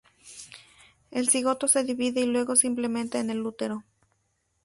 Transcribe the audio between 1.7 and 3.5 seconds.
divide y luego se implanta en el